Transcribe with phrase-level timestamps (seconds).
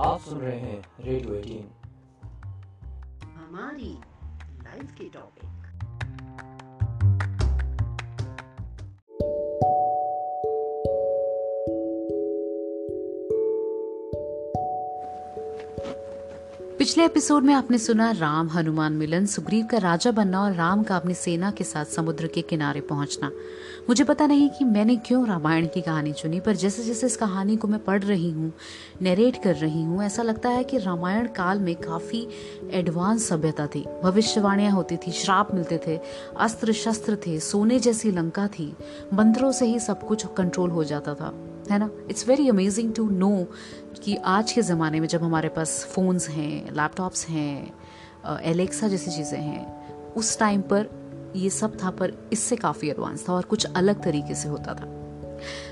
[0.00, 1.68] आप सुन रहे हैं रेडियो एटीन।
[3.34, 3.98] हमारी
[4.64, 5.44] लाइफ के टॉपिक
[16.78, 20.96] पिछले एपिसोड में आपने सुना राम हनुमान मिलन सुग्रीव का राजा बनना और राम का
[20.96, 23.30] अपनी सेना के साथ समुद्र के किनारे पहुँचना।
[23.88, 27.56] मुझे पता नहीं कि मैंने क्यों रामायण की कहानी चुनी, पर जैसे जैसे इस कहानी
[27.56, 28.52] को मैं पढ़ रही हूँ
[29.02, 32.26] नरेट कर रही हूँ, ऐसा लगता है कि रामायण काल में काफ़ी
[32.70, 35.98] एडवांस सभ्यता थी। भविष्यवाणियाँ होती थी, श्राप मिलते थे
[36.38, 38.72] अस्त्र शस्त्र थे, सोने जैसी लंका थी
[39.14, 41.32] मंत्रों से ही सब कुछ कंट्रोल हो जाता था,
[41.70, 41.90] है ना?
[42.10, 43.46] It's very amazing to know
[44.02, 49.40] कि आज के ज़माने में जब हमारे पास फ़ोन्स हैं लैपटॉप्स हैं एलेक्सा जैसी चीज़ें
[49.40, 50.88] हैं, उस टाइम पर
[51.36, 54.90] ये सब था, पर इससे काफ़ी एडवांस था और कुछ अलग तरीके से होता था।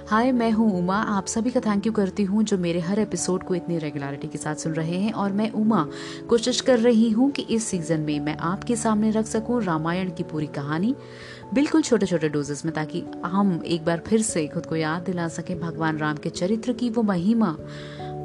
[0.08, 3.42] हाय, मैं हूँ उमा। आप सभी का थैंक यू करती हूँ जो मेरे हर एपिसोड
[3.42, 5.86] को इतनी रेगुलरिटी के साथ सुन रहे हैं और मैं उमा
[6.28, 10.22] कोशिश कर रही हूँ कि इस सीज़न में मैं आपके सामने रख सकूँ रामायण की
[10.22, 10.94] पूरी कहानी
[11.54, 15.28] बिल्कुल छोटे छोटे डोजेस में, ताकि हम एक बार फिर से खुद को याद दिला
[15.28, 17.56] सकें, भगवान राम के चरित्र की वो महिमा।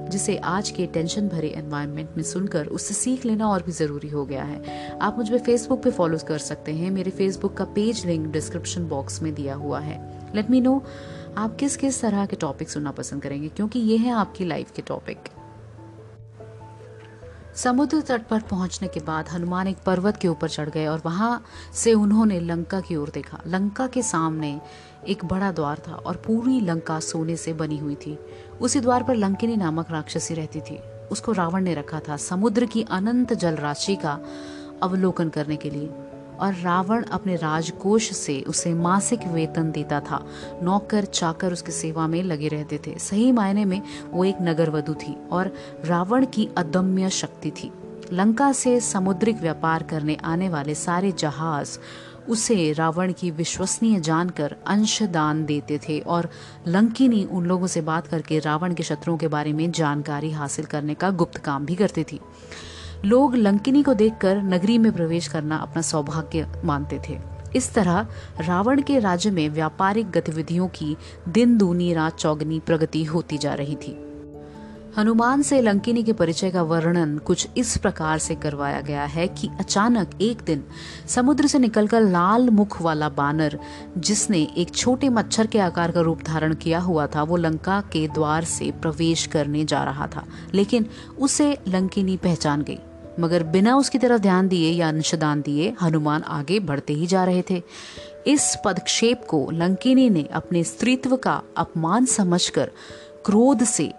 [0.07, 4.25] जिसे आज के टेंशन भरे एनवायरनमेंट में सुनकर उससे सीख लेना और भी ज़रूरी हो
[4.25, 8.27] गया है। आप मुझे फेसबुक पे फॉलो कर सकते हैं। मेरे फेसबुक का पेज लिंक
[8.27, 9.99] डिस्क्रिप्शन बॉक्स में दिया हुआ है।
[10.35, 10.81] लेट मी नो
[11.37, 14.81] आप किस किस तरह के टॉपिक सुनना पसंद करेंगे, क्योंकि ये है आपकी लाइफ के
[14.81, 15.29] टॉपिक
[17.57, 21.43] समुद्र तट पर पहुँचने के बाद हनुमान एक पर्वत के ऊपर चढ़ गए और वहाँ
[21.73, 24.61] से उन्होंने लंका की ओर देखा। लंका के सामने
[25.07, 28.17] एक बड़ा द्वार था और पूरी लंका सोने से बनी हुई थी।
[28.61, 30.77] उसी द्वार पर लंकिनी नामक राक्षसी रहती थी।
[31.11, 34.19] उसको रावण ने रखा था समुद्र की अनंत जल राशि का
[34.83, 35.89] अवलोकन करने के लिए।
[36.39, 40.25] और रावण अपने राजकोष से उसे मासिक वेतन देता था।
[40.63, 44.93] नौकर चाकर उसकी सेवा में लगे रहते थे। सही मायने में वो एक नगर वधु
[44.93, 45.53] थी और
[45.85, 47.71] रावण की अदम्य शक्ति थी।
[48.13, 51.77] लंका से समुद्रिक व्यापार करने आने वाले सारे जहाज़
[52.29, 56.29] उसे रावण की विश्वसनीय जानकर अंश दान देते थे और
[56.67, 60.93] लंकिनी उन लोगों से बात करके रावण के शत्रुओं के बारे में जानकारी हासिल करने
[60.93, 62.19] का गुप्त काम भी करती थी।
[63.05, 67.17] लोग लंकिनी को देखकर नगरी में प्रवेश करना अपना सौभाग्य मानते थे।
[67.55, 68.07] इस तरह
[68.41, 70.97] रावण के राज्य में व्यापारिक गतिविधियों की
[71.29, 74.06] दिन दूनी रात चौगनी प्रगति होती जा रही थी।
[74.97, 79.49] हनुमान से लंकिनी के परिचय का वर्णन कुछ इस प्रकार से करवाया गया है कि
[79.59, 80.63] अचानक एक दिन
[81.07, 83.59] समुद्र से निकलकर लाल मुख वाला बानर,
[83.97, 88.07] जिसने एक छोटे मच्छर के आकार का रूप धारण किया हुआ था, वो लंका के
[88.07, 90.85] द्वार से प्रवेश करने जा रहा था, लेकिन
[91.19, 92.79] उसे लंकिनी पहचान गई।
[93.19, 97.43] मगर बिना उसकी तरफ़ ध्यान दिए या अंशदान दिए, हनुमान आगे बढ़ते ही जा रहे
[97.49, 97.61] थे।
[98.27, 102.71] इस पदक्षेप को लंकिनी ने अपने स्त्रीत्व का अपमान समझकर
[103.25, 103.91] क्रोध से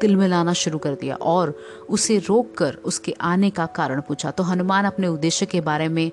[0.00, 1.54] तिलमिलाना शुरू कर दिया और
[1.88, 6.10] उसे रोककर उसके आने का कारण पूछा। तो हनुमान अपने उद्देश्य के बारे में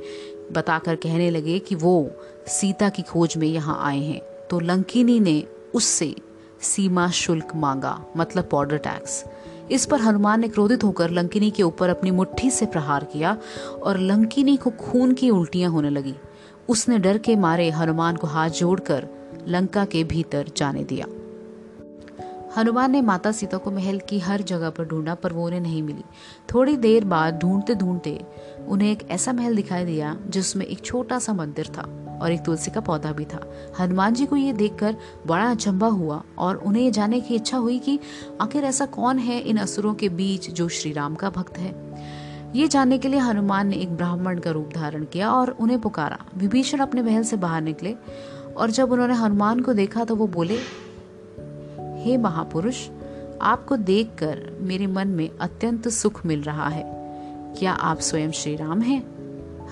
[0.52, 2.10] बताकर कहने लगे कि वो
[2.48, 5.44] सीता की खोज में यहाँ आए हैं। तो लंकिनी ने
[5.74, 6.16] उससे
[6.62, 9.24] सीमा शुल्क मांगा मतलब बॉर्डर टैक्स
[9.72, 13.38] इस पर हनुमान ने क्रोधित होकर लंकिनी के ऊपर अपनी मुट्ठी से प्रहार किया
[13.84, 16.14] और लंकिनी को खून की उल्टियाँ होने लगी।
[16.70, 19.08] उसने डर के मारे हनुमान को हाथ जोड़कर
[19.48, 21.06] लंका के भीतर जाने दिया।
[22.48, 25.82] हनुमान ने माता सीता को महल की हर जगह पर ढूंढा, पर वो उन्हें नहीं
[25.84, 26.04] मिली।
[26.54, 28.20] थोड़ी देर बाद ढूंढते ढूंढते
[28.68, 31.82] उन्हें एक ऐसा महल दिखाई दिया, जिसमें एक छोटा सा मंदिर था
[32.22, 33.40] और एक तुलसी का पौधा भी था।
[33.80, 34.96] हनुमान जी को ये देखकर
[35.28, 38.00] बड़ा अचंबा हुआ और उन्हें ये जानने की इच्छा हुई कि
[38.42, 41.76] आखिर ऐसा कौन है इन असुरों के बीच जो श्री राम का भक्त है?
[42.56, 46.18] ये जानने के लिए हनुमान ने एक ब्राह्मण का रूप धारण किया और उन्हें पुकारा।
[46.38, 47.96] विभीषण अपने महल से बाहर निकले
[48.58, 50.58] और जब उन्होंने हनुमान को देखा तो वो बोले
[52.08, 52.88] हे महापुरुष,
[53.42, 56.84] आपको देखकर मेरे मन में अत्यंत सुख मिल रहा है।
[57.60, 59.04] क्या आप स्वयं श्री राम हैं?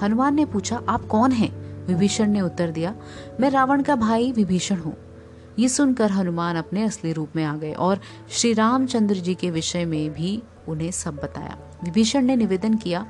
[0.01, 1.49] हनुमान ने पूछा, आप कौन हैं?
[1.87, 2.95] विभीषण ने उत्तर दिया,
[3.39, 4.95] मैं रावण का भाई विभीषण हूँ।
[5.59, 7.99] ये सुनकर हनुमान अपने असली रूप में आ गए और
[8.29, 13.05] श्री रामचंद्र जी के विषय में भी उन्हें सब बताया। विभीषण ने निवेदन किया,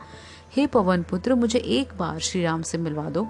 [0.55, 3.27] हे पवन पुत्र, मुझे एक बार श्री राम से मिलवा दो।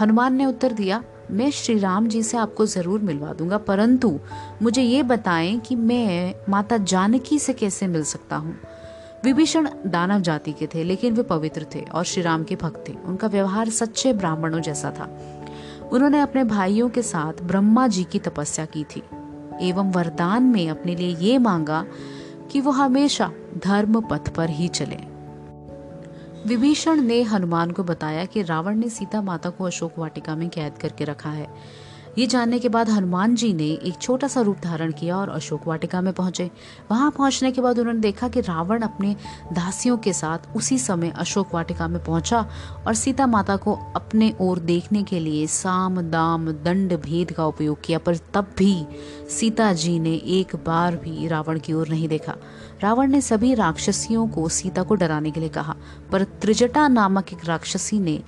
[0.00, 4.20] हनुमान ने उत्तर दिया मैं श्री राम जी से आपको ज़रूर मिलवा दूँगा, परंतु
[4.62, 8.56] मुझे ये बताएँ कि मैं माता जानकी से कैसे मिल सकता हूँ?
[9.24, 12.92] विभीषण दानव जाति के थे, लेकिन वे पवित्र थे और श्री राम के भक्त थे।
[13.04, 15.08] उनका व्यवहार सच्चे ब्राह्मणों जैसा था।
[15.92, 19.02] उन्होंने अपने भाइयों के साथ ब्रह्मा जी की तपस्या की थी।
[19.62, 21.86] एवं वरदान में अपने लिए ये मांगा
[22.50, 23.32] कि वो हमेशा
[23.64, 25.11] धर्म पथ पर ही चले।
[26.46, 30.78] विभीषण ने हनुमान को बताया कि रावण ने सीता माता को अशोक वाटिका में कैद
[30.78, 31.46] करके रखा है।
[32.18, 35.66] ये जानने के बाद हनुमान जी ने एक छोटा सा रूप धारण किया और अशोक
[35.66, 36.50] वाटिका में पहुँचे।
[36.90, 39.14] वहाँ पहुँचने के बाद उन्होंने देखा कि रावण अपने
[39.52, 42.46] दासियों के साथ उसी समय अशोक वाटिका में पहुँचा
[42.86, 47.80] और सीता माता को अपने ओर देखने के लिए साम, दाम, दंड, भेद का उपयोग
[47.84, 48.86] किया, पर तब भी
[49.30, 52.36] सीता जी ने एक बार भी रावण की ओर नहीं देखा।
[52.82, 55.76] रावण ने सभी राक्षसियों को सीता को डराने के लिए कहा,
[56.12, 58.20] पर त्रिजटा नामक एक राक्षसी ने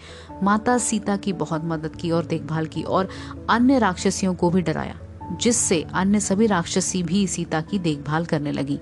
[0.42, 3.08] माता सीता की बहुत मदद की और देखभाल की और
[3.50, 4.98] अन्य राक्षसियों को भी डराया,
[5.40, 8.80] जिससे अन्य सभी राक्षसी भी सीता की देखभाल करने लगी।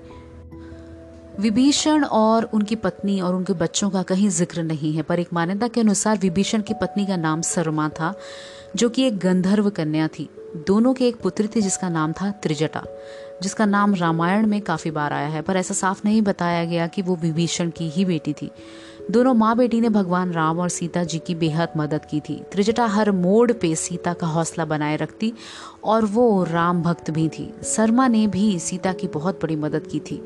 [1.39, 5.67] विभीषण और उनकी पत्नी और उनके बच्चों का कहीं ज़िक्र नहीं है, पर एक मान्यता
[5.67, 8.13] के अनुसार विभीषण की पत्नी का नाम सरमा था,
[8.75, 10.29] जो कि एक गंधर्व कन्या थी।
[10.67, 12.83] दोनों के एक पुत्री थी, जिसका नाम था त्रिजटा,
[13.43, 17.01] जिसका नाम रामायण में काफ़ी बार आया है, पर ऐसा साफ़ नहीं बताया गया कि
[17.01, 18.51] वो विभीषण की ही बेटी थी।
[19.11, 22.85] दोनों माँ बेटी ने भगवान राम और सीता जी की बेहद मदद की थी। त्रिजटा
[22.85, 25.33] हर मोड़ पे सीता का हौसला बनाए रखती
[25.83, 29.99] और वो राम भक्त भी थी। शर्मा ने भी सीता की बहुत बड़ी मदद की
[29.99, 30.21] थी।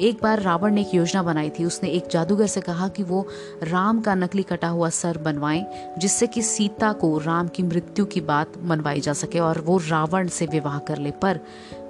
[0.00, 3.26] एक बार रावण ने एक योजना बनाई थी। उसने एक जादूगर से कहा कि वो
[3.62, 5.64] राम का नकली कटा हुआ सर बनवाएँ,
[5.98, 10.28] जिससे कि सीता को राम की मृत्यु की बात मनवाई जा सके और वो रावण
[10.28, 11.40] से विवाह कर ले। पर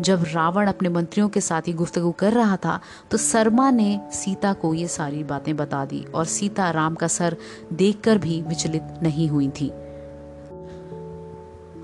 [0.01, 2.81] जब रावण अपने मंत्रियों के साथ ही गुफ्तगु कर रहा था
[3.11, 7.37] तो शर्मा ने सीता को ये सारी बातें बता दी और सीता राम का सर
[7.73, 9.69] देखकर भी विचलित नहीं हुई थी।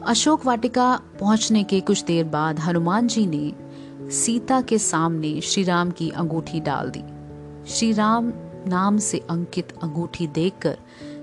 [0.07, 5.91] अशोक वाटिका पहुँचने के कुछ देर बाद हनुमान जी ने सीता के सामने श्री राम
[5.91, 7.03] की अंगूठी डाल दी।
[7.71, 8.33] श्री राम
[8.67, 10.77] नाम से अंकित अंगूठी देखकर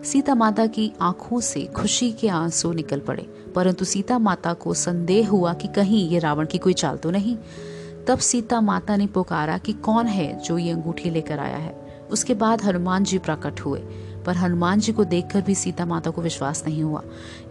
[0.03, 3.23] सीता माता की आँखों से खुशी के आँसू निकल पड़े,
[3.55, 7.37] परंतु सीता माता को संदेह हुआ कि कहीं ये रावण की कोई चाल तो नहीं।
[8.07, 11.84] तब सीता माता ने पुकारा कि कौन है जो ये अंगूठी लेकर आया है?
[12.11, 13.79] उसके बाद हनुमान जी प्रकट हुए,
[14.25, 17.03] पर हनुमान जी को देखकर भी सीता माता को विश्वास नहीं हुआ।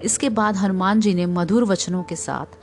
[0.03, 2.57] इसके बाद हनुमान जी ने मधुर वचनों के साथ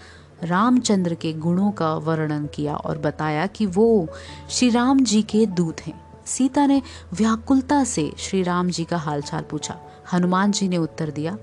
[0.43, 4.07] रामचंद्र के गुणों का वर्णन किया और बताया कि वो
[4.49, 6.81] श्री राम जी के दूत हैं। सीता ने
[7.13, 9.77] व्याकुलता से श्री राम जी का हालचाल पूछा।
[10.13, 11.38] हनुमान जी ने उत्तर दिया,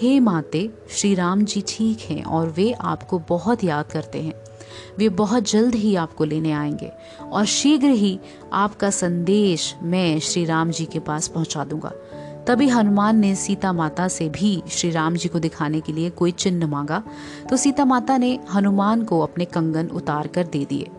[0.00, 4.41] हे माते श्री राम जी ठीक हैं और वे आपको बहुत याद करते हैं।
[4.98, 6.90] वे बहुत जल्द ही आपको लेने आएँगे
[7.22, 8.18] और शीघ्र ही
[8.52, 11.92] आपका संदेश मैं श्री राम जी के पास पहुँचा दूँगा।
[12.48, 16.30] तभी हनुमान ने सीता माता से भी श्री राम जी को दिखाने के लिए कोई
[16.30, 17.02] चिन्ह मांगा
[17.50, 20.90] तो सीता माता ने हनुमान को अपने कंगन उतार कर दे दिए।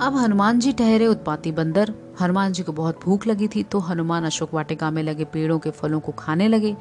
[0.00, 4.24] अब हनुमान जी ठहरे उत्पाती बंदर। हनुमान जी को बहुत भूख लगी थी तो हनुमान
[4.24, 6.74] अशोक वाटिका में लगे पेड़ों के फलों को खाने लगे।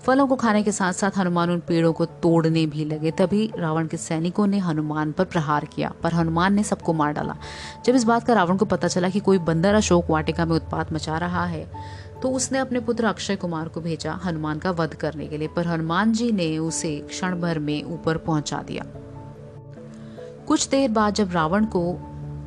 [0.00, 3.86] फलों को खाने के साथ साथ हनुमान उन पेड़ों को तोड़ने भी लगे। तभी रावण
[3.86, 7.36] के सैनिकों ने हनुमान पर प्रहार किया, पर हनुमान ने सबको मार डाला।
[7.84, 10.92] जब इस बात का रावण को पता चला कि कोई बंदर अशोक वाटिका में उत्पात
[10.92, 11.66] मचा रहा है
[12.22, 15.66] तो उसने अपने पुत्र अक्षय कुमार को भेजा हनुमान का वध करने के लिए, पर
[15.66, 18.84] हनुमान जी ने उसे क्षण भर में ऊपर पहुँचा दिया।
[20.46, 21.82] कुछ देर बाद जब रावण को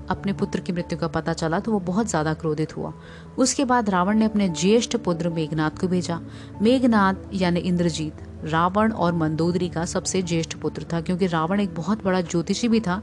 [0.09, 2.93] अपने पुत्र की मृत्यु का पता चला तो वो बहुत ज़्यादा क्रोधित हुआ।
[3.37, 6.19] उसके बाद रावण ने अपने ज्येष्ठ पुत्र मेघनाथ को भेजा।
[6.61, 8.13] मेघनाथ यानी इंद्रजीत,
[8.45, 12.79] रावण और मंदोदरी का सबसे ज्येष्ठ पुत्र था, क्योंकि रावण एक बहुत बड़ा ज्योतिषी भी
[12.79, 13.01] था,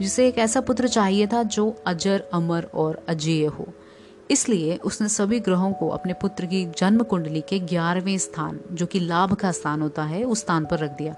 [0.00, 3.68] जिसे एक ऐसा पुत्र चाहिए था जो अजर, अमर और अजेय हो।
[4.30, 9.00] इसलिए उसने सभी ग्रहों को अपने पुत्र की जन्म कुंडली के ग्यारहवें स्थान, जो कि
[9.00, 11.14] लाभ का स्थान होता है, उस स्थान पर रख दिया।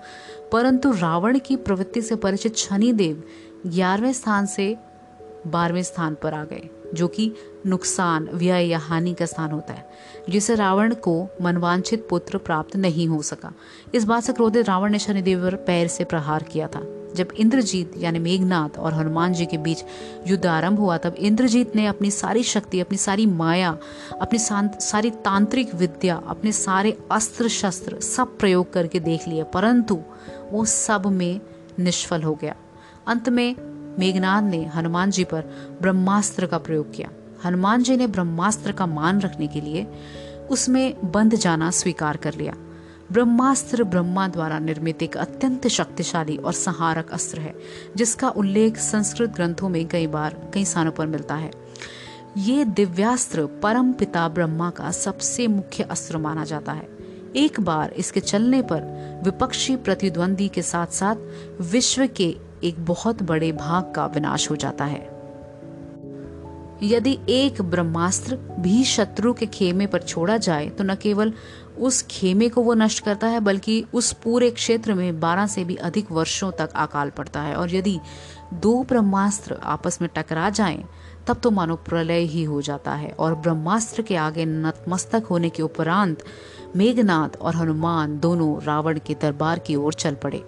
[0.53, 3.23] परंतु रावण की प्रवृत्ति से परिचित शनिदेव
[3.67, 4.77] ग्यारहवें स्थान से
[5.47, 7.33] बारहवें स्थान पर आ गए, जो कि
[7.67, 9.93] नुकसान, व्यय या हानि का स्थान होता है
[10.31, 13.53] जिसे रावण को मनवांछित पुत्र प्राप्त नहीं हो सका।
[13.95, 16.83] इस बात से क्रोधित रावण ने शनिदेव पर पैर से प्रहार किया था।
[17.15, 19.85] जब इंद्रजीत, यानी मेघनाथ और हनुमान जी के बीच
[20.27, 23.77] युद्ध आरंभ हुआ, तब इंद्रजीत ने अपनी सारी शक्ति, अपनी सारी माया,
[24.21, 30.03] अपनी सारी तांत्रिक विद्या, अपने सारे अस्त्र शस्त्र सब प्रयोग करके देख लिए, परंतु
[30.53, 31.41] वो सब में
[31.79, 32.57] निष्फल हो गया।
[33.07, 35.41] अंत में मेघनाथ ने हनुमान जी पर
[35.83, 37.11] ब्रह्मास्त्र का प्रयोग किया।
[37.45, 39.87] हनुमान जी ने ब्रह्मास्त्र का मान रखने के लिए
[40.51, 42.55] उसमें बंद जाना स्वीकार कर लिया।
[43.13, 47.55] ब्रह्मास्त्र ब्रह्मा द्वारा निर्मित एक अत्यंत शक्तिशाली और सहारक अस्त्र है,
[47.97, 51.51] जिसका उल्लेख संस्कृत ग्रंथों में कई बार, कई स्थानों पर मिलता है।
[52.37, 56.89] ये दिव्यास्त्र परम पिता ब्रह्मा का सबसे मुख्य अस्त्र माना जाता है।
[57.37, 58.83] एक बार इसके चलने पर
[59.25, 61.17] विपक्षी प्रतिद्वंदी के साथ साथ
[61.61, 65.13] विश्व के एक बहुत बड़े भाग का विनाश हो जाता है।
[66.83, 71.33] यदि एक ब्रह्मास्त्र भी शत्रु के खेमे पर छोड़ा जाए तो न केवल
[71.79, 75.77] उस खेमे को वो नष्ट करता है, बल्कि उस पूरे क्षेत्र में 12 से भी
[75.77, 77.99] अधिक वर्षों तक अकाल पड़ता है। और यदि
[78.55, 80.85] दो ब्रह्मास्त्र आपस में टकरा जाएँ,
[81.27, 85.63] तब तो मानो प्रलय ही हो जाता है। और ब्रह्मास्त्र के आगे नतमस्तक होने के
[85.63, 86.25] उपरांत
[86.77, 90.45] मेघनाथ और हनुमान दोनों रावण के दरबार की ओर चल पड़े।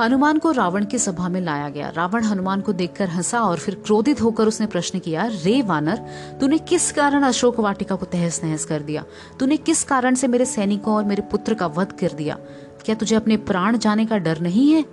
[0.00, 3.74] हनुमान को रावण की सभा में लाया गया। रावण हनुमान को देखकर हंसा और फिर
[3.74, 5.96] क्रोधित होकर उसने प्रश्न किया, रे वानर,
[6.40, 9.04] तूने किस कारण अशोक वाटिका को तहस नहस कर दिया?
[9.40, 12.38] तूने किस कारण से मेरे सैनिकों और मेरे पुत्र का वध कर दिया?
[12.84, 14.84] क्या तुझे अपने प्राण जाने का डर नहीं है?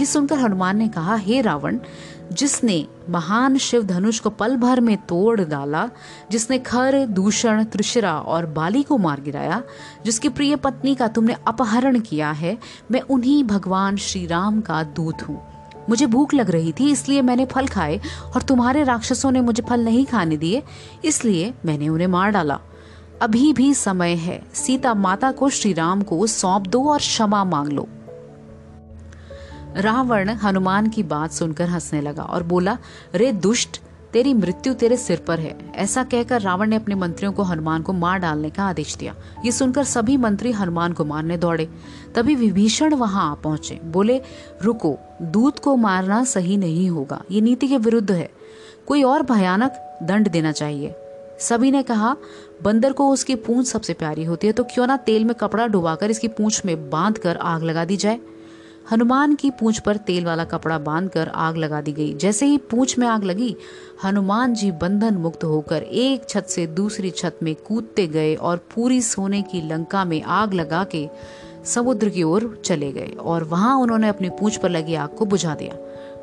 [0.00, 1.78] ये सुनकर हनुमान ने कहा, हे रावण
[2.32, 5.88] जिसने महान शिव धनुष को पल भर में तोड़ डाला,
[6.30, 9.62] जिसने खर, दूषण त्रिशरा और बाली को मार गिराया,
[10.04, 12.58] जिसकी प्रिय पत्नी का तुमने अपहरण किया है,
[12.90, 15.40] मैं उन्हीं भगवान श्री राम का दूत हूँ।
[15.88, 18.00] मुझे भूख लग रही थी, इसलिए मैंने फल खाए
[18.34, 20.62] और तुम्हारे राक्षसों ने मुझे फल नहीं खाने दिए,
[21.04, 22.60] इसलिए मैंने उन्हें मार डाला।
[23.22, 27.68] अभी भी समय है, सीता माता को श्री राम को सौंप दो और क्षमा मांग
[27.68, 27.88] लो।
[29.76, 32.78] रावण हनुमान की बात सुनकर हंसने लगा और बोला,
[33.14, 33.80] रे दुष्ट,
[34.12, 37.92] तेरी मृत्यु तेरे सिर पर है। ऐसा कहकर रावण ने अपने मंत्रियों को हनुमान को
[37.92, 39.14] मार डालने का आदेश दिया।
[39.44, 41.68] ये सुनकर सभी मंत्री हनुमान को मारने दौड़े।
[42.14, 44.20] तभी विभीषण वहाँ आ पहुँचे। बोले,
[44.62, 48.30] रुको, दूत को मारना सही नहीं होगा। ये नीति के विरुद्ध है।
[48.86, 50.94] कोई और भयानक दंड देना चाहिए।
[51.40, 52.16] सभी ने कहा,
[52.62, 56.10] बंदर को उसकी पूंछ सबसे प्यारी होती है तो क्यों ना तेल में कपड़ा डुबाकर
[56.10, 58.20] इसकी पूंछ में बाँध कर आग लगा दी जाए?
[58.90, 62.98] हनुमान की पूंछ पर तेल वाला कपड़ा बांधकर आग लगा दी गई। जैसे ही पूंछ
[62.98, 63.56] में आग लगी,
[64.04, 69.00] हनुमान जी बंधन मुक्त होकर एक छत से दूसरी छत में कूदते गए और पूरी
[69.02, 71.08] सोने की लंका में आग लगा के
[71.64, 75.54] समुद्र की ओर चले गए और वहाँ उन्होंने अपनी पूंछ पर लगी आग को बुझा
[75.54, 75.76] दिया।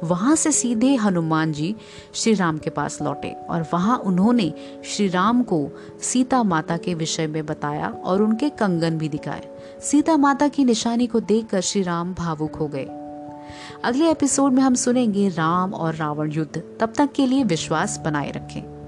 [0.03, 1.75] वहाँ से सीधे हनुमान जी
[2.13, 4.53] श्री राम के पास लौटे और वहाँ उन्होंने
[4.85, 5.69] श्री राम को
[6.01, 9.47] सीता माता के विषय में बताया और उनके कंगन भी दिखाए।
[9.81, 12.85] सीता माता की निशानी को देखकर श्री राम भावुक हो गए।
[13.83, 18.31] अगले एपिसोड में हम सुनेंगे राम और रावण युद्ध, तब तक के लिए विश्वास बनाए
[18.31, 18.78] रखें।